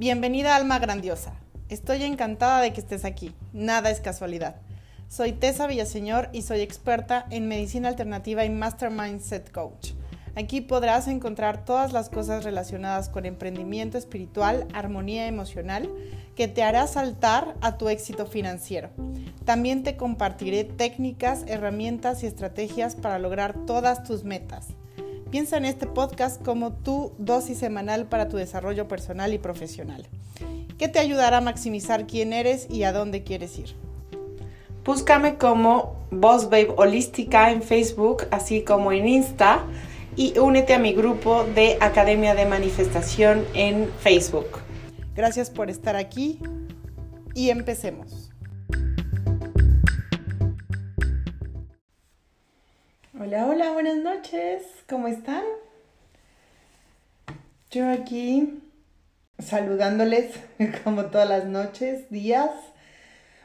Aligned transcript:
Bienvenida 0.00 0.56
Alma 0.56 0.78
Grandiosa. 0.78 1.34
Estoy 1.68 2.04
encantada 2.04 2.62
de 2.62 2.72
que 2.72 2.80
estés 2.80 3.04
aquí. 3.04 3.34
Nada 3.52 3.90
es 3.90 4.00
casualidad. 4.00 4.56
Soy 5.08 5.32
Tessa 5.32 5.66
Villaseñor 5.66 6.30
y 6.32 6.40
soy 6.40 6.62
experta 6.62 7.26
en 7.28 7.48
medicina 7.48 7.88
alternativa 7.88 8.46
y 8.46 8.48
Master 8.48 8.90
Mindset 8.90 9.52
Coach. 9.52 9.90
Aquí 10.36 10.62
podrás 10.62 11.06
encontrar 11.06 11.66
todas 11.66 11.92
las 11.92 12.08
cosas 12.08 12.44
relacionadas 12.44 13.10
con 13.10 13.26
emprendimiento 13.26 13.98
espiritual, 13.98 14.66
armonía 14.72 15.26
emocional, 15.26 15.90
que 16.34 16.48
te 16.48 16.62
hará 16.62 16.86
saltar 16.86 17.54
a 17.60 17.76
tu 17.76 17.90
éxito 17.90 18.24
financiero. 18.24 18.88
También 19.44 19.82
te 19.82 19.98
compartiré 19.98 20.64
técnicas, 20.64 21.44
herramientas 21.46 22.22
y 22.22 22.26
estrategias 22.26 22.94
para 22.94 23.18
lograr 23.18 23.66
todas 23.66 24.02
tus 24.02 24.24
metas. 24.24 24.68
Piensa 25.30 25.56
en 25.56 25.64
este 25.64 25.86
podcast 25.86 26.44
como 26.44 26.72
tu 26.72 27.12
dosis 27.18 27.56
semanal 27.56 28.06
para 28.06 28.28
tu 28.28 28.36
desarrollo 28.36 28.88
personal 28.88 29.32
y 29.32 29.38
profesional, 29.38 30.08
que 30.76 30.88
te 30.88 30.98
ayudará 30.98 31.36
a 31.36 31.40
maximizar 31.40 32.08
quién 32.08 32.32
eres 32.32 32.66
y 32.68 32.82
a 32.82 32.92
dónde 32.92 33.22
quieres 33.22 33.56
ir. 33.56 33.76
Búscame 34.84 35.36
como 35.36 35.94
Boss 36.10 36.46
Babe 36.46 36.74
Holística 36.76 37.52
en 37.52 37.62
Facebook, 37.62 38.26
así 38.32 38.62
como 38.64 38.90
en 38.90 39.06
Insta, 39.06 39.64
y 40.16 40.36
únete 40.36 40.74
a 40.74 40.80
mi 40.80 40.94
grupo 40.94 41.44
de 41.44 41.78
Academia 41.80 42.34
de 42.34 42.46
Manifestación 42.46 43.44
en 43.54 43.88
Facebook. 44.00 44.48
Gracias 45.14 45.48
por 45.48 45.70
estar 45.70 45.94
aquí 45.94 46.40
y 47.36 47.50
empecemos. 47.50 48.19
Hola, 53.22 53.46
hola, 53.46 53.72
buenas 53.72 53.98
noches. 53.98 54.62
¿Cómo 54.88 55.06
están? 55.06 55.44
Yo 57.70 57.86
aquí 57.90 58.62
saludándoles 59.38 60.40
como 60.84 61.04
todas 61.04 61.28
las 61.28 61.44
noches, 61.44 62.08
días. 62.08 62.50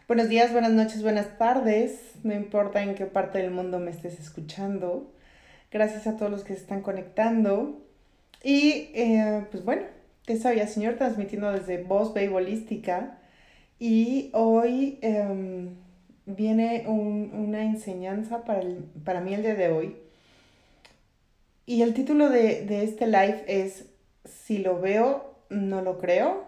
Buenos 0.07 0.29
días, 0.29 0.53
buenas 0.53 0.71
noches, 0.71 1.03
buenas 1.03 1.37
tardes. 1.37 2.13
No 2.23 2.33
importa 2.33 2.83
en 2.83 2.95
qué 2.95 3.05
parte 3.05 3.39
del 3.39 3.51
mundo 3.51 3.79
me 3.79 3.91
estés 3.91 4.17
escuchando. 4.17 5.11
Gracias 5.69 6.07
a 6.07 6.15
todos 6.15 6.31
los 6.31 6.45
que 6.45 6.53
se 6.53 6.61
están 6.61 6.81
conectando. 6.81 7.85
Y 8.41 8.91
eh, 8.93 9.45
pues 9.51 9.65
bueno, 9.65 9.81
te 10.23 10.37
sabía 10.37 10.67
señor 10.67 10.93
transmitiendo 10.93 11.51
desde 11.51 11.83
Voz 11.83 12.13
Holística. 12.15 13.17
Y 13.77 14.29
hoy 14.31 14.99
em, 15.01 15.75
viene 16.25 16.85
una 16.87 17.63
enseñanza 17.63 18.43
para, 18.43 18.61
para, 19.03 19.21
mí 19.21 19.33
el 19.33 19.43
día 19.43 19.55
de 19.55 19.69
hoy. 19.69 19.95
Y 21.65 21.81
el 21.81 21.93
título 21.93 22.29
de, 22.29 22.83
este 22.83 23.07
live 23.07 23.43
es 23.47 23.85
Si 24.23 24.59
lo 24.59 24.79
veo, 24.79 25.35
no 25.49 25.81
lo 25.81 25.97
creo. 25.97 26.45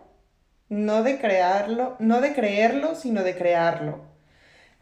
No 0.70 1.02
de 1.02 1.18
crearlo, 1.18 1.96
no 2.00 2.22
de 2.22 2.34
creerlo, 2.34 2.96
sino 2.96 3.24
de 3.24 3.36
crearlo. 3.36 4.02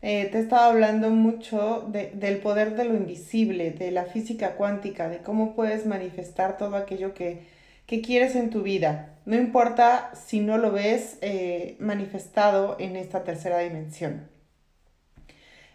Eh, 0.01 0.27
te 0.31 0.39
he 0.39 0.41
estado 0.41 0.71
hablando 0.71 1.09
mucho 1.09 1.87
del 1.91 2.37
poder 2.37 2.75
de 2.75 2.85
lo 2.85 2.95
invisible, 2.95 3.71
de 3.71 3.91
la 3.91 4.05
física 4.05 4.55
cuántica, 4.55 5.09
de 5.09 5.19
cómo 5.19 5.55
puedes 5.55 5.85
manifestar 5.85 6.57
todo 6.57 6.75
aquello 6.75 7.13
que, 7.13 7.43
quieres 7.87 8.35
en 8.35 8.49
tu 8.49 8.61
vida. 8.63 9.15
No 9.25 9.35
importa 9.35 10.11
si 10.15 10.39
no 10.39 10.57
lo 10.57 10.71
ves 10.71 11.17
eh, 11.21 11.75
manifestado 11.79 12.77
en 12.79 12.95
esta 12.95 13.23
tercera 13.23 13.59
dimensión. 13.59 14.34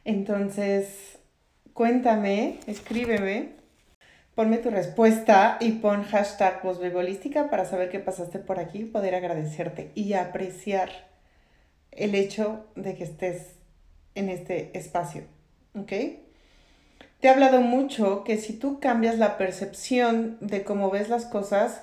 Entonces, 0.05 1.19
cuéntame, 1.75 2.61
escríbeme, 2.67 3.51
ponme 4.35 4.59
tu 4.59 4.71
respuesta 4.71 5.59
y 5.61 5.73
pon 5.73 6.05
hashtag 6.05 6.63
posbebolística 6.63 7.51
para 7.51 7.65
saber 7.65 7.91
qué 7.91 8.01
pasaste 8.01 8.39
por 8.39 8.59
aquí 8.59 8.81
y 8.81 8.85
poder 8.85 9.15
agradecerte 9.15 9.93
y 9.95 10.15
apreciar 10.15 10.91
el 11.91 12.15
hecho 12.15 12.67
de 12.77 12.95
que 12.95 13.05
estés 13.05 13.57
en 14.15 14.29
este 14.29 14.77
espacio. 14.79 15.25
¿Ok? 15.75 15.93
Te 17.21 17.29
he 17.29 17.29
hablado 17.29 17.61
mucho 17.61 18.25
que 18.25 18.39
si 18.39 18.55
tú 18.55 18.81
cambias 18.81 19.19
la 19.19 19.37
percepción 19.37 20.39
de 20.41 20.65
cómo 20.65 20.91
ves 20.91 21.11
las 21.11 21.27
cosas, 21.27 21.83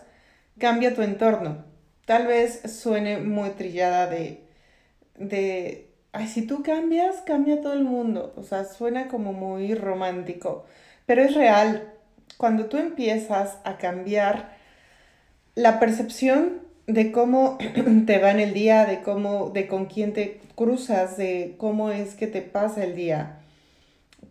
cambia 0.57 0.95
tu 0.95 1.03
entorno. 1.03 1.65
Tal 2.05 2.25
vez 2.25 2.61
suene 2.73 3.19
muy 3.19 3.51
trillada 3.51 4.07
de, 4.07 4.41
de 5.15 5.86
ay, 6.11 6.27
si 6.27 6.45
tú 6.47 6.63
cambias, 6.63 7.17
cambia 7.25 7.61
todo 7.61 7.73
el 7.73 7.83
mundo. 7.83 8.33
O 8.37 8.43
sea, 8.43 8.65
suena 8.65 9.07
como 9.07 9.33
muy 9.33 9.75
romántico, 9.75 10.65
pero 11.05 11.23
es 11.23 11.35
real. 11.35 11.93
Cuando 12.37 12.65
tú 12.65 12.77
empiezas 12.77 13.57
a 13.63 13.77
cambiar 13.77 14.57
la 15.55 15.79
percepción 15.79 16.61
de 16.87 17.11
cómo 17.11 17.57
te 18.05 18.19
va 18.19 18.31
en 18.31 18.39
el 18.39 18.53
día, 18.53 18.85
de 18.85 19.01
cómo, 19.01 19.49
de 19.49 19.67
con 19.67 19.85
quién 19.85 20.13
te 20.13 20.41
cruzas, 20.55 21.17
de 21.17 21.55
cómo 21.57 21.91
es 21.91 22.15
que 22.15 22.27
te 22.27 22.41
pasa 22.41 22.83
el 22.83 22.95
día, 22.95 23.39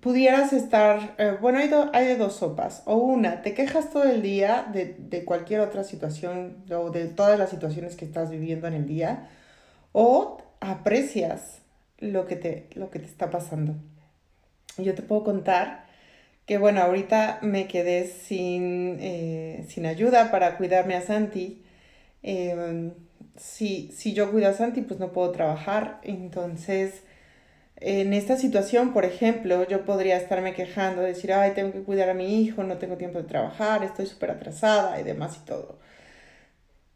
pudieras 0.00 0.53
estar, 0.53 1.15
eh, 1.19 1.36
bueno, 1.41 1.59
hay, 1.59 1.70
hay, 1.92 2.06
de 2.06 2.16
dos 2.16 2.36
sopas. 2.36 2.82
O 2.86 2.97
una, 2.97 3.42
te 3.42 3.54
quejas 3.54 3.91
todo 3.91 4.04
el 4.04 4.22
día 4.22 4.66
de, 4.72 4.97
de, 4.98 5.25
cualquier 5.25 5.60
otra 5.60 5.84
situación 5.84 6.59
o 6.70 6.91
de 6.91 7.06
todas 7.06 7.38
las 7.38 7.50
situaciones 7.50 7.97
que 7.97 8.04
estás 8.04 8.31
viviendo 8.31 8.66
en 8.66 8.75
el 8.75 8.86
día. 8.86 9.28
O 9.92 10.38
aprecias 10.60 11.60
lo 11.99 12.27
que 12.27 12.37
te, 12.37 12.69
lo 12.75 12.91
que 12.91 12.99
te 12.99 13.07
está 13.07 13.31
pasando. 13.31 13.75
Yo 14.79 14.95
te 14.95 15.03
puedo 15.03 15.25
contar 15.25 15.87
que, 16.47 16.59
bueno, 16.59 16.83
ahorita 16.83 17.41
me 17.43 17.67
quedé 17.67 18.07
sin, 18.07 18.99
eh, 19.01 19.65
sin 19.69 19.87
ayuda 19.87 20.31
para 20.31 20.57
cuidarme 20.57 20.95
a 20.95 21.03
Santi. 21.03 21.62
Em, 22.23 22.93
si, 23.37 23.91
si 23.93 24.12
yo 24.15 24.31
cuido 24.31 24.49
a 24.49 24.53
Santi, 24.53 24.83
pues 24.83 25.01
no 25.01 25.12
puedo 25.12 25.31
trabajar. 25.33 26.01
Entonces, 26.03 27.03
en 27.77 28.15
esta 28.15 28.37
situación, 28.37 28.93
por 28.93 29.05
ejemplo, 29.05 29.67
yo 29.69 29.84
podría 29.84 30.17
estarme 30.17 30.55
quejando, 30.55 31.03
decir, 31.03 31.33
ay, 31.33 31.53
tengo 31.55 31.73
que 31.73 31.83
cuidar 31.83 32.09
a 32.11 32.15
mi 32.15 32.43
hijo, 32.43 32.63
no 32.63 32.78
tengo 32.78 32.97
tiempo 32.97 33.19
de 33.19 33.25
trabajar, 33.25 33.84
estoy 33.84 34.07
súper 34.07 34.31
atrasada 34.31 34.99
y 35.01 35.05
demás 35.05 35.39
y 35.43 35.45
todo. 35.47 35.78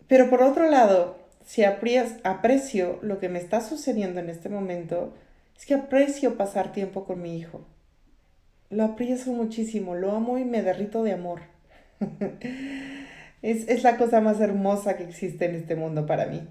Pero 0.09 0.31
por 0.31 0.43
otro 0.43 0.69
lado, 0.69 1.19
si 1.45 1.65
aprecio 1.65 2.99
lo 3.03 3.19
que 3.19 3.29
me 3.29 3.39
está 3.39 3.61
sucediendo 3.61 4.21
en 4.21 4.31
este 4.31 4.49
momento, 4.49 5.15
es 5.57 5.67
que 5.67 5.75
aprecio 5.75 6.37
pasar 6.37 6.73
tiempo 6.73 7.05
con 7.05 7.23
mi 7.23 7.37
hijo. 7.37 7.67
Lo 8.71 8.85
aprecio 8.85 9.33
muchísimo, 9.33 9.95
lo 9.95 10.13
amo 10.13 10.39
y 10.39 10.45
me 10.45 10.63
derrito 10.63 11.03
de 11.03 11.13
amor. 11.13 11.43
es, 13.43 13.69
es 13.69 13.83
la 13.83 13.97
cosa 13.97 14.21
más 14.21 14.41
hermosa 14.41 14.97
que 14.97 15.05
existe 15.05 15.47
en 15.47 15.57
este 15.57 15.77
mundo 15.77 16.07
para 16.07 16.27
mí. 16.27 16.47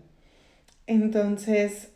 Entonces, 0.85 1.89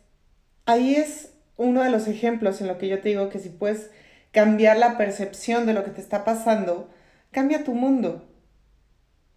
ahí 0.66 0.94
es 0.94 1.32
uno 1.56 1.82
de 1.82 1.90
los 1.90 2.08
ejemplos 2.08 2.60
en 2.60 2.68
lo 2.68 2.78
que 2.78 2.88
yo 2.88 3.00
te 3.00 3.10
digo 3.10 3.28
que 3.28 3.38
si 3.38 3.48
puedes 3.48 3.90
cambiar 4.32 4.76
la 4.78 4.98
percepción 4.98 5.66
de 5.66 5.74
lo 5.74 5.84
que 5.84 5.90
te 5.90 6.00
está 6.00 6.24
pasando, 6.24 6.90
cambia 7.30 7.64
tu 7.64 7.74
mundo. 7.74 8.28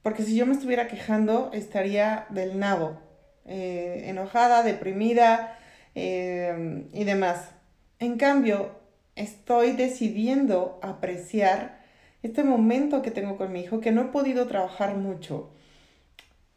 Porque 0.01 0.23
si 0.23 0.35
yo 0.35 0.45
me 0.45 0.53
estuviera 0.53 0.87
quejando, 0.87 1.51
estaría 1.53 2.25
del 2.29 2.59
nabo. 2.59 3.06
Eh, 3.47 4.09
enojada, 4.09 4.61
deprimida 4.61 5.57
eh, 5.95 6.85
y 6.91 7.05
demás. 7.05 7.51
En 7.97 8.17
cambio, 8.17 8.71
estoy 9.15 9.71
decidiendo 9.71 10.79
apreciar 10.83 11.79
este 12.23 12.43
momento 12.43 13.01
que 13.01 13.09
tengo 13.09 13.37
con 13.37 13.53
mi 13.53 13.61
hijo, 13.61 13.79
que 13.79 13.93
no 13.93 14.01
he 14.01 14.05
podido 14.05 14.47
trabajar 14.47 14.97
mucho, 14.97 15.49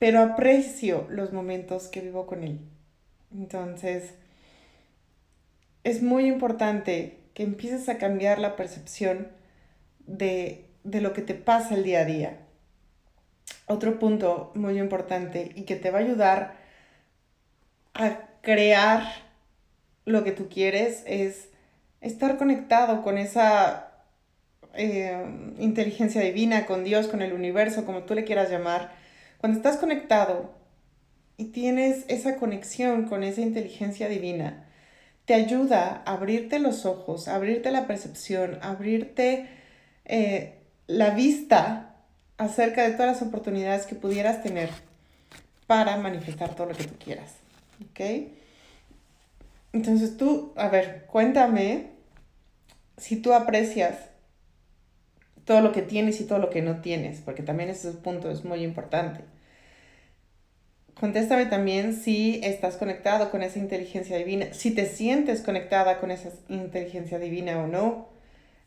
pero 0.00 0.20
aprecio 0.20 1.06
los 1.10 1.32
momentos 1.32 1.86
que 1.86 2.00
vivo 2.00 2.26
con 2.26 2.42
él. 2.42 2.58
Entonces, 3.32 4.14
es 5.84 6.02
muy 6.02 6.26
importante 6.26 7.20
que 7.34 7.44
empieces 7.44 7.88
a 7.88 7.98
cambiar 7.98 8.40
la 8.40 8.56
percepción 8.56 9.28
de, 10.06 10.66
de 10.82 11.00
lo 11.00 11.12
que 11.12 11.22
te 11.22 11.34
pasa 11.34 11.76
el 11.76 11.84
día 11.84 12.00
a 12.00 12.04
día. 12.04 12.38
Otro 13.66 14.00
punto 14.00 14.50
muy 14.56 14.80
importante 14.80 15.52
y 15.54 15.62
que 15.62 15.76
te 15.76 15.92
va 15.92 16.00
a 16.00 16.02
ayudar 16.02 16.59
a 17.94 18.18
crear 18.42 19.04
lo 20.04 20.24
que 20.24 20.32
tú 20.32 20.48
quieres 20.48 21.02
es 21.06 21.48
estar 22.00 22.38
conectado 22.38 23.02
con 23.02 23.18
esa 23.18 23.90
eh, 24.74 25.24
inteligencia 25.58 26.22
divina, 26.22 26.66
con 26.66 26.84
Dios, 26.84 27.08
con 27.08 27.22
el 27.22 27.32
universo, 27.32 27.84
como 27.84 28.04
tú 28.04 28.14
le 28.14 28.24
quieras 28.24 28.50
llamar. 28.50 28.92
Cuando 29.38 29.58
estás 29.58 29.76
conectado 29.76 30.54
y 31.36 31.46
tienes 31.46 32.04
esa 32.08 32.36
conexión 32.36 33.06
con 33.06 33.22
esa 33.22 33.40
inteligencia 33.40 34.08
divina, 34.08 34.66
te 35.24 35.34
ayuda 35.34 36.02
a 36.04 36.14
abrirte 36.14 36.58
los 36.58 36.86
ojos, 36.86 37.28
abrirte 37.28 37.70
la 37.70 37.86
percepción, 37.86 38.58
abrirte 38.62 39.48
eh, 40.04 40.58
la 40.86 41.10
vista 41.10 41.94
acerca 42.36 42.82
de 42.82 42.92
todas 42.92 43.20
las 43.20 43.22
oportunidades 43.22 43.86
que 43.86 43.94
pudieras 43.94 44.42
tener 44.42 44.70
para 45.66 45.96
manifestar 45.98 46.54
todo 46.54 46.68
lo 46.68 46.74
que 46.74 46.84
tú 46.84 46.94
quieras. 46.98 47.39
¿Ok? 47.80 48.00
Entonces 49.72 50.16
tú, 50.16 50.52
a 50.56 50.68
ver, 50.68 51.06
cuéntame 51.06 51.90
si 52.96 53.16
tú 53.16 53.32
aprecias 53.32 53.96
todo 55.44 55.60
lo 55.60 55.72
que 55.72 55.82
tienes 55.82 56.20
y 56.20 56.24
todo 56.24 56.38
lo 56.38 56.50
que 56.50 56.62
no 56.62 56.80
tienes, 56.80 57.20
porque 57.20 57.42
también 57.42 57.70
ese 57.70 57.92
punto 57.92 58.30
es 58.30 58.44
muy 58.44 58.62
importante. 58.62 59.20
Contéstame 60.94 61.46
también 61.46 61.94
si 61.94 62.40
estás 62.44 62.76
conectado 62.76 63.30
con 63.30 63.42
esa 63.42 63.58
inteligencia 63.58 64.18
divina, 64.18 64.52
si 64.52 64.72
te 64.72 64.86
sientes 64.86 65.40
conectada 65.40 65.98
con 65.98 66.10
esa 66.10 66.30
inteligencia 66.48 67.18
divina 67.18 67.58
o 67.58 67.66
no, 67.66 68.08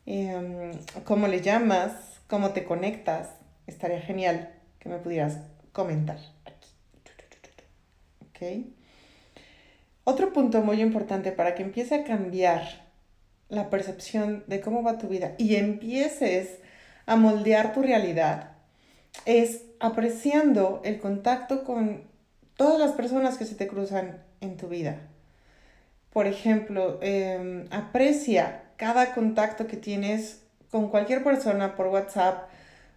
em, 0.04 0.72
cómo 1.04 1.28
le 1.28 1.40
llamas, 1.40 1.92
cómo 2.26 2.50
te 2.50 2.64
conectas. 2.64 3.30
Estaría 3.66 4.00
genial 4.00 4.52
que 4.80 4.88
me 4.88 4.98
pudieras 4.98 5.38
comentar 5.72 6.18
aquí. 6.44 6.68
¿Ok? 8.28 8.83
Otro 10.04 10.32
punto 10.32 10.60
muy 10.60 10.80
importante 10.80 11.32
para 11.32 11.54
que 11.54 11.62
empiece 11.62 11.94
a 11.94 12.04
cambiar 12.04 12.84
la 13.48 13.70
percepción 13.70 14.44
de 14.46 14.60
cómo 14.60 14.82
va 14.82 14.98
tu 14.98 15.08
vida 15.08 15.34
y 15.38 15.56
empieces 15.56 16.58
a 17.06 17.16
moldear 17.16 17.72
tu 17.72 17.82
realidad 17.82 18.52
es 19.26 19.62
apreciando 19.80 20.80
el 20.84 20.98
contacto 20.98 21.64
con 21.64 22.02
todas 22.56 22.78
las 22.78 22.92
personas 22.92 23.38
que 23.38 23.44
se 23.44 23.54
te 23.54 23.66
cruzan 23.66 24.22
en 24.40 24.56
tu 24.56 24.68
vida. 24.68 24.98
Por 26.12 26.26
ejemplo, 26.26 26.98
em, 27.02 27.66
aprecia 27.70 28.62
cada 28.76 29.14
contacto 29.14 29.66
que 29.66 29.76
tienes 29.76 30.42
con 30.70 30.88
cualquier 30.88 31.22
persona 31.24 31.76
por 31.76 31.88
WhatsApp, 31.88 32.48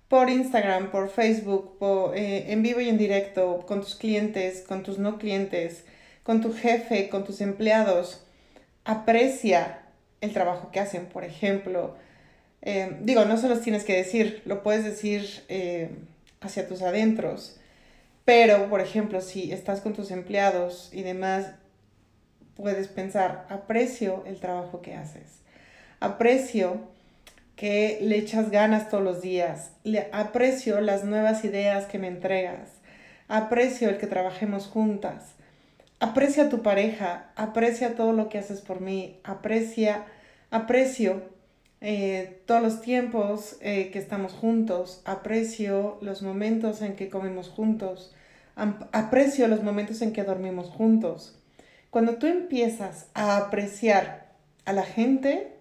por 0.08 0.30
Instagram, 0.30 0.92
por 0.92 1.10
Facebook, 1.10 1.78
eh, 2.16 2.46
en 2.50 2.64
vivo 2.64 2.80
y 2.80 2.90
en 2.90 2.98
directo, 2.98 3.66
con 3.68 3.82
tus 3.82 3.96
clientes, 3.96 4.64
con 4.68 4.84
tus 4.84 4.98
no 4.98 5.18
clientes, 5.18 5.84
con 6.28 6.42
tu 6.42 6.52
jefe, 6.52 7.08
con 7.08 7.24
tus 7.24 7.40
empleados. 7.40 8.22
Aprecia 8.84 9.80
el 10.20 10.34
trabajo 10.34 10.72
que 10.72 10.82
hacen, 10.82 11.06
por 11.06 11.24
ejemplo. 11.24 11.96
Em, 12.62 13.06
digo, 13.06 13.24
no 13.24 13.38
se 13.38 13.48
los 13.48 13.62
tienes 13.62 13.86
que 13.86 13.96
decir, 13.96 14.42
lo 14.44 14.62
puedes 14.62 14.84
decir 14.84 15.46
em, 15.48 16.06
hacia 16.42 16.68
tus 16.68 16.82
adentros. 16.82 17.56
Pero, 18.26 18.68
por 18.70 18.82
ejemplo, 18.82 19.22
si 19.22 19.54
estás 19.54 19.80
con 19.80 19.94
tus 19.94 20.12
empleados 20.12 20.90
y 20.92 21.02
demás, 21.02 21.52
puedes 22.58 22.90
pensar, 22.90 23.46
aprecio 23.48 24.26
el 24.28 24.42
trabajo 24.42 24.82
que 24.82 24.96
haces. 24.96 25.40
Aprecio 26.02 26.82
que 27.56 28.00
le 28.02 28.18
echas 28.18 28.52
ganas 28.52 28.90
todos 28.90 29.02
los 29.02 29.22
días. 29.22 29.72
Le 29.86 30.10
aprecio 30.12 30.82
las 30.82 31.06
nuevas 31.06 31.46
ideas 31.46 31.86
que 31.86 32.00
me 32.00 32.10
entregas. 32.10 32.68
Aprecio 33.30 33.88
el 33.90 33.98
que 33.98 34.08
trabajemos 34.08 34.68
juntas. 34.68 35.38
Aprecia 36.00 36.44
a 36.44 36.50
tu 36.50 36.62
pareja. 36.62 37.32
Aprecia 37.36 37.96
todo 37.96 38.14
lo 38.14 38.30
que 38.30 38.38
haces 38.38 38.62
por 38.62 38.82
mí. 38.82 39.20
Aprecia, 39.24 40.06
aprecio 40.52 41.22
eh, 41.82 42.42
todos 42.46 42.62
los 42.62 42.82
tiempos 42.82 43.58
eh, 43.62 43.90
que 43.92 44.00
estamos 44.00 44.34
juntos. 44.34 45.02
Aprecio 45.06 45.98
los 46.02 46.22
momentos 46.22 46.82
en 46.82 46.96
que 46.96 47.10
comemos 47.10 47.50
juntos 47.50 48.14
aprecio 48.58 49.48
los 49.48 49.64
momentos 49.64 50.02
en 50.02 50.14
que 50.14 50.24
dormimos 50.24 50.70
juntos. 50.70 51.36
Cuando 51.90 52.16
tú 52.16 52.26
empiezas 52.26 53.08
a 53.14 53.38
apreciar 53.38 54.34
a 54.66 54.74
la 54.74 54.84
gente, 54.84 55.54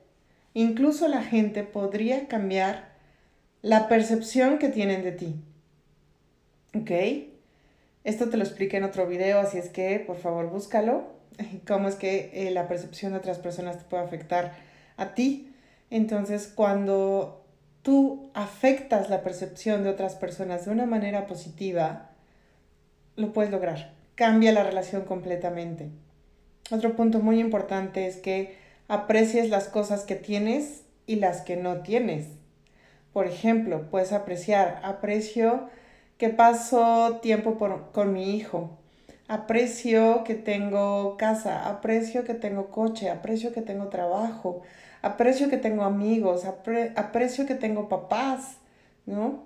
incluso 0.54 1.06
la 1.06 1.22
gente 1.22 1.62
podría 1.62 2.26
cambiar 2.26 2.96
la 3.62 3.88
percepción 3.88 4.58
que 4.58 4.70
tienen 4.70 5.02
de 5.02 5.12
ti. 5.12 5.34
¿Ok? 6.74 6.90
Esto 8.06 8.28
te 8.28 8.36
lo 8.36 8.44
expliqué 8.44 8.76
en 8.76 8.84
otro 8.84 9.08
video, 9.08 9.40
así 9.40 9.58
es 9.58 9.68
que 9.68 9.98
por 9.98 10.16
favor 10.16 10.48
búscalo. 10.48 11.08
Cómo 11.66 11.88
es 11.88 11.96
que 11.96 12.30
eh, 12.32 12.52
la 12.52 12.68
percepción 12.68 13.10
de 13.10 13.18
otras 13.18 13.40
personas 13.40 13.78
te 13.78 13.84
puede 13.84 14.04
afectar 14.04 14.52
a 14.96 15.14
ti. 15.14 15.52
Entonces, 15.90 16.46
cuando 16.46 17.44
tú 17.82 18.30
afectas 18.32 19.10
la 19.10 19.24
percepción 19.24 19.82
de 19.82 19.90
otras 19.90 20.14
personas 20.14 20.66
de 20.66 20.70
una 20.70 20.86
manera 20.86 21.26
positiva, 21.26 22.10
lo 23.16 23.32
puedes 23.32 23.50
lograr. 23.50 23.92
Cambia 24.14 24.52
la 24.52 24.62
relación 24.62 25.02
completamente. 25.02 25.88
Otro 26.70 26.94
punto 26.94 27.18
muy 27.18 27.40
importante 27.40 28.06
es 28.06 28.18
que 28.18 28.56
aprecies 28.86 29.50
las 29.50 29.66
cosas 29.66 30.04
que 30.04 30.14
tienes 30.14 30.84
y 31.08 31.16
las 31.16 31.40
que 31.40 31.56
no 31.56 31.78
tienes. 31.78 32.28
Por 33.12 33.26
ejemplo, 33.26 33.90
puedes 33.90 34.12
apreciar, 34.12 34.78
aprecio 34.84 35.68
que 36.18 36.28
paso 36.30 37.18
tiempo 37.22 37.58
con 37.92 38.12
mi 38.12 38.36
hijo, 38.36 38.78
aprecio 39.28 40.24
que 40.24 40.34
tengo 40.34 41.16
casa, 41.16 41.68
aprecio 41.68 42.24
que 42.24 42.34
tengo 42.34 42.70
coche, 42.70 43.10
aprecio 43.10 43.52
que 43.52 43.62
tengo 43.62 43.88
trabajo, 43.88 44.62
aprecio 45.02 45.50
que 45.50 45.58
tengo 45.58 45.84
amigos, 45.84 46.44
aprecio 46.44 47.46
que 47.46 47.54
tengo 47.54 47.88
papás, 47.88 48.58
¿no? 49.04 49.44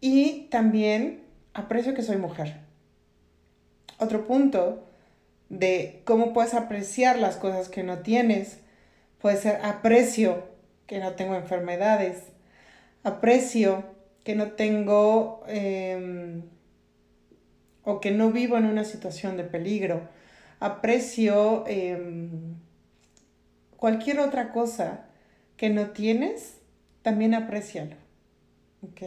Y 0.00 0.48
también 0.50 1.22
aprecio 1.54 1.94
que 1.94 2.02
soy 2.02 2.16
mujer 2.16 2.70
otro 4.00 4.26
punto 4.26 4.82
de 5.48 6.02
cómo 6.04 6.32
puedes 6.32 6.54
apreciar 6.54 7.18
las 7.18 7.36
cosas 7.36 7.68
que 7.68 7.82
no 7.82 7.98
tienes. 7.98 8.58
Puede 9.20 9.36
ser 9.36 9.60
aprecio 9.62 10.48
que 10.86 10.98
no 10.98 11.12
tengo 11.12 11.36
enfermedades, 11.36 12.24
aprecio 13.04 13.84
que 14.24 14.34
no 14.34 14.52
tengo 14.52 15.42
em, 15.48 16.42
o 17.84 18.00
que 18.00 18.10
no 18.10 18.30
vivo 18.30 18.56
en 18.56 18.66
una 18.66 18.84
situación 18.84 19.36
de 19.36 19.44
peligro, 19.44 20.08
aprecio 20.60 21.64
em, 21.66 22.56
cualquier 23.76 24.20
otra 24.20 24.52
cosa 24.52 25.06
que 25.56 25.70
no 25.70 25.90
tienes, 25.90 26.58
también 27.02 27.34
aprecialo. 27.34 27.96
¿Ok? 28.82 29.02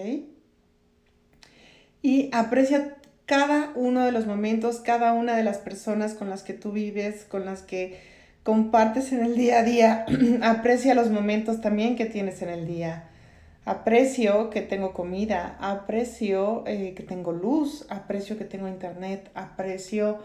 Y 2.01 2.30
aprecia 2.33 2.95
cada 3.25 3.71
uno 3.75 4.06
de 4.06 4.12
los 4.12 4.25
momentos, 4.25 4.80
cada 4.80 5.13
una 5.13 5.36
de 5.36 5.44
las 5.44 5.57
personas 5.57 6.13
con 6.13 6.30
las 6.30 6.44
que 6.44 6.54
tú 6.54 6.71
vives, 6.71 7.25
con 7.25 7.45
las 7.45 7.62
que 7.62 8.00
compartes 8.44 9.13
en 9.13 9.24
el 9.24 9.36
día 9.36 9.60
a 9.60 9.63
día. 9.63 10.06
Aprecia 10.42 10.95
los 10.95 11.10
momentos 11.10 11.62
también 11.62 11.95
que 11.95 12.06
tienes 12.06 12.42
en 12.42 12.50
el 12.50 12.68
día. 12.68 13.10
Aprecio 13.65 14.50
que 14.50 14.62
tengo 14.62 14.94
comida, 14.94 15.57
aprecio 15.60 16.63
eh, 16.68 16.94
que 16.95 17.04
tengo 17.04 17.31
luz, 17.31 17.86
aprecio 17.89 18.38
que 18.38 18.44
tengo 18.44 18.68
internet, 18.68 19.31
aprecio 19.36 20.19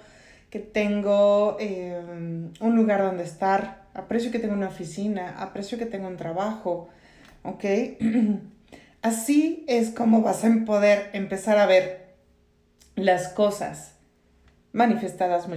que 0.51 0.59
tengo 0.59 1.57
em, 1.61 2.53
un 2.61 2.77
lugar 2.77 3.03
donde 3.03 3.23
estar, 3.23 3.87
aprecio 3.95 4.33
que 4.33 4.41
tengo 4.41 4.55
una 4.55 4.69
oficina, 4.69 5.37
aprecio 5.39 5.79
que 5.79 5.87
tengo 5.87 6.09
un 6.09 6.17
trabajo. 6.17 6.89
Así 9.03 9.65
es 9.69 9.91
como 9.91 10.23
vas 10.23 10.45
a 10.45 10.51
poder 10.67 11.11
empezar 11.13 11.59
a 11.59 11.67
ver 11.67 12.09
las 12.97 13.29
cosas 13.29 13.95
manifestadas 14.73 15.49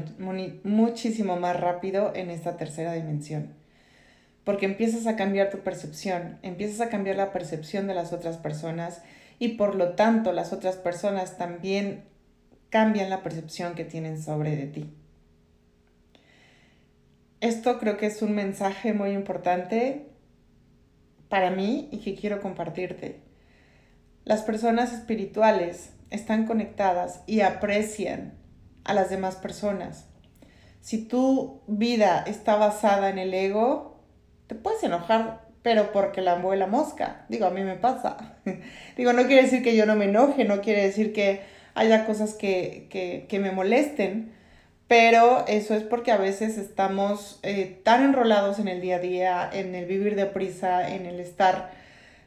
muchísimo 0.64 1.36
más 1.38 1.60
rápido 1.60 2.14
en 2.16 2.30
esta 2.30 2.58
tercera 2.58 2.94
dimensión. 2.94 3.61
Porque 4.44 4.66
empiezas 4.66 5.08
a 5.08 5.16
cambiar 5.16 5.50
tu 5.50 5.60
percepción, 5.60 6.40
empiezas 6.42 6.82
a 6.82 6.90
cambiar 6.90 7.16
la 7.16 7.32
percepción 7.32 7.88
de 7.88 7.94
las 7.94 8.12
otras 8.14 8.38
personas 8.38 9.02
y 9.40 9.50
por 9.50 9.76
lo 9.76 9.94
tanto 9.96 10.32
las 10.32 10.54
otras 10.54 10.76
personas 10.76 11.38
también 11.38 12.06
cambian 12.70 13.10
la 13.10 13.22
percepción 13.22 13.76
que 13.76 13.86
tienen 13.86 14.22
sobre 14.22 14.56
de 14.56 14.68
ti. 14.68 14.94
Esto 17.42 17.80
creo 17.80 17.98
que 17.98 18.06
es 18.06 18.22
un 18.22 18.34
mensaje 18.34 18.94
muy 18.94 19.12
importante 19.12 20.12
para 21.28 21.50
mí 21.50 21.90
y 21.92 21.98
que 22.00 22.16
quiero 22.16 22.40
compartirte. 22.40 23.22
Las 24.26 24.44
personas 24.44 24.94
espirituales 24.94 25.94
están 26.12 26.46
conectadas 26.46 27.24
y 27.26 27.42
aprecian 27.42 28.34
a 28.84 28.94
las 28.94 29.10
demás 29.10 29.38
personas. 29.38 30.06
Si 30.82 31.06
tu 31.06 31.62
vida 31.68 32.24
está 32.28 32.58
basada 32.58 33.10
en 33.10 33.18
el 33.18 33.34
ego, 33.34 33.91
te 34.52 34.56
puedes 34.56 34.84
enojar, 34.84 35.40
pero 35.62 35.94
porque 35.94 36.20
la 36.20 36.36
la 36.36 36.68
mosca. 36.68 37.24
Digo, 37.30 37.46
a 37.46 37.52
mí 37.52 37.62
me 37.62 37.76
pasa. 37.76 38.36
Digo, 38.98 39.14
no 39.14 39.26
quiere 39.28 39.44
decir 39.44 39.64
que 39.64 39.78
yo 39.78 39.86
no 39.86 39.96
me 39.96 40.06
enoje, 40.06 40.44
no 40.44 40.60
quiere 40.60 40.84
decir 40.84 41.14
que 41.14 41.40
haya 41.74 42.06
cosas 42.06 42.34
que, 42.34 43.26
me 43.32 43.52
molesten, 43.52 44.34
pero 44.90 45.46
eso 45.48 45.74
es 45.74 45.84
porque 45.84 46.12
a 46.12 46.18
veces 46.18 46.58
estamos 46.58 47.40
eh, 47.44 47.80
tan 47.86 48.04
enrolados 48.04 48.60
en 48.60 48.68
el 48.68 48.82
día 48.82 48.98
a 48.98 49.00
día, 49.00 49.50
en 49.54 49.74
el 49.74 49.86
vivir 49.86 50.18
de 50.18 50.26
prisa, 50.26 50.94
en 50.94 51.06
el 51.06 51.22
estar 51.22 51.72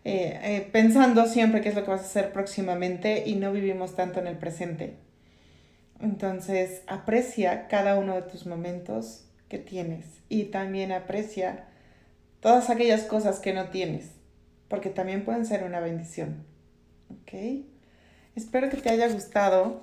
eh, 0.07 0.41
eh, 0.43 0.69
pensando 0.73 1.27
siempre 1.27 1.61
qué 1.61 1.69
es 1.69 1.75
lo 1.75 1.85
que 1.85 1.91
vas 1.91 2.01
a 2.01 2.05
hacer 2.05 2.33
próximamente 2.33 3.25
y 3.27 3.35
no 3.35 3.53
vivimos 3.53 3.97
tanto 3.97 4.19
en 4.19 4.29
el 4.29 4.39
presente. 4.39 4.95
Entonces, 6.01 6.81
aprecia 6.87 7.69
cada 7.69 7.97
uno 7.97 8.15
de 8.15 8.23
tus 8.23 8.47
momentos 8.47 9.27
que 9.51 9.59
tienes 9.59 10.07
y 10.31 10.45
también 10.45 10.91
aprecia 10.91 11.67
todas 12.45 12.69
aquellas 12.69 13.05
cosas 13.05 13.41
que 13.41 13.55
no 13.55 13.71
tienes, 13.71 14.11
porque 14.69 14.91
también 14.91 15.25
pueden 15.25 15.47
ser 15.47 15.65
una 15.65 15.81
bendición. 15.81 16.45
¿Ok? 17.09 17.65
Espero 18.37 18.69
que 18.69 18.77
te 18.77 18.91
haya 18.91 19.09
gustado 19.09 19.81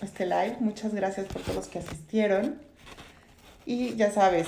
este 0.00 0.24
live. 0.24 0.58
Muchas 0.60 0.94
gracias 0.94 1.26
por 1.26 1.42
todos 1.42 1.56
los 1.56 1.66
que 1.66 1.80
asistieron. 1.80 2.60
Y 3.66 3.96
ya 3.96 4.12
sabes, 4.12 4.46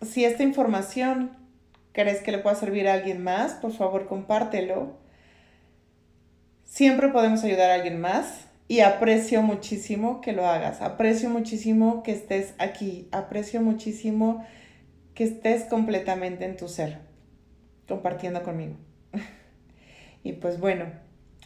si 0.00 0.24
esta 0.24 0.44
información 0.44 1.32
crees 1.90 2.20
que 2.20 2.30
le 2.30 2.38
pueda 2.38 2.54
servir 2.54 2.86
a 2.86 2.94
alguien 2.94 3.20
más, 3.20 3.54
por 3.54 3.72
favor 3.72 4.06
compártelo. 4.06 4.96
Siempre 6.62 7.08
podemos 7.08 7.42
ayudar 7.42 7.72
a 7.72 7.74
alguien 7.74 8.00
más 8.00 8.44
y 8.68 8.78
aprecio 8.78 9.42
muchísimo 9.42 10.20
que 10.20 10.30
lo 10.30 10.46
hagas, 10.46 10.80
aprecio 10.80 11.30
muchísimo 11.30 12.04
que 12.04 12.12
estés 12.12 12.54
aquí, 12.58 13.08
aprecio 13.10 13.60
muchísimo 13.60 14.46
que 15.22 15.28
estés 15.28 15.64
completamente 15.64 16.44
en 16.44 16.56
tu 16.56 16.66
ser, 16.66 16.98
compartiendo 17.86 18.42
conmigo. 18.42 18.74
y 20.24 20.32
pues 20.32 20.58
bueno, 20.58 20.86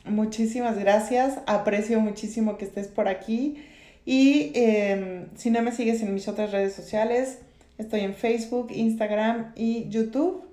muchísimas 0.06 0.78
gracias, 0.78 1.40
aprecio 1.46 2.00
muchísimo 2.00 2.56
que 2.56 2.64
estés 2.64 2.88
por 2.88 3.06
aquí 3.06 3.62
y 4.06 4.52
em, 4.54 5.28
si 5.36 5.50
no 5.50 5.60
me 5.60 5.72
sigues 5.72 6.00
en 6.00 6.14
mis 6.14 6.26
otras 6.26 6.52
redes 6.52 6.72
sociales, 6.72 7.40
estoy 7.76 8.00
en 8.00 8.14
Facebook, 8.14 8.68
Instagram 8.70 9.52
y 9.56 9.90
YouTube. 9.90 10.48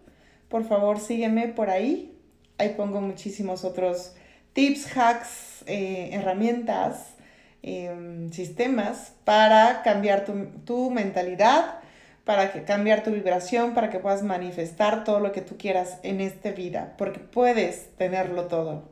Por 0.49 0.65
favor, 0.65 0.99
sígueme 0.99 1.47
por 1.47 1.69
ahí. 1.69 2.17
Ahí 2.57 2.73
pongo 2.75 2.99
muchísimos 2.99 3.63
otros 3.63 4.15
tips, 4.51 4.97
hacks, 4.97 5.63
eh, 5.65 6.09
herramientas, 6.11 7.13
em, 7.61 8.31
sistemas 8.31 9.13
para 9.23 9.81
cambiar 9.83 10.25
tu, 10.25 10.33
tu 10.65 10.91
mentalidad, 10.91 11.79
para 12.25 12.51
que, 12.53 12.63
cambiar 12.63 13.03
tu 13.03 13.11
vibración, 13.11 13.73
para 13.73 13.89
que 13.89 13.99
puedas 13.99 14.23
manifestar 14.23 15.03
todo 15.03 15.19
lo 15.19 15.31
que 15.31 15.41
tú 15.41 15.57
quieras 15.57 15.99
en 16.03 16.21
esta 16.21 16.51
vida, 16.51 16.95
porque 16.97 17.19
puedes 17.19 17.95
tenerlo 17.97 18.45
todo. 18.45 18.89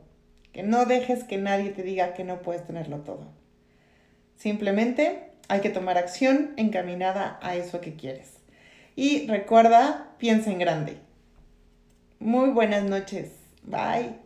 Que 0.52 0.62
no 0.62 0.84
dejes 0.84 1.24
que 1.24 1.38
nadie 1.38 1.70
te 1.70 1.82
diga 1.82 2.12
que 2.12 2.24
no 2.24 2.42
puedes 2.42 2.66
tenerlo 2.66 2.98
todo. 2.98 3.30
Simplemente 4.36 5.30
hay 5.48 5.60
que 5.60 5.70
tomar 5.70 5.96
acción 5.96 6.52
encaminada 6.56 7.38
a 7.42 7.56
eso 7.56 7.80
que 7.80 7.94
quieres. 7.94 8.38
Y 8.96 9.26
recuerda, 9.26 10.10
piensa 10.18 10.50
en 10.50 10.58
grande. 10.58 10.98
Muy 12.18 12.50
buenas 12.50 12.84
noches. 12.84 13.30
Bye. 13.62 14.16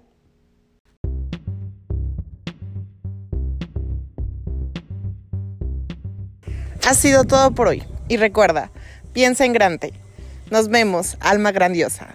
Ha 6.85 6.95
sido 6.95 7.25
todo 7.25 7.53
por 7.53 7.69
hoy. 7.69 7.83
Y 8.09 8.17
recuerda, 8.17 8.71
piensa 9.17 9.47
en 9.47 9.55
grande. 9.55 9.95
Nos 10.51 10.69
vemos, 10.69 11.17
alma 11.21 11.51
grandiosa. 11.51 12.09